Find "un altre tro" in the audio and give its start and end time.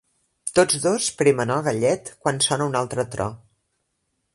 2.73-3.33